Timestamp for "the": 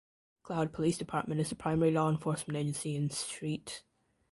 1.49-1.55